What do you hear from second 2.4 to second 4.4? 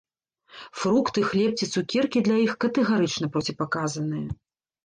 іх катэгарычна проціпаказаныя.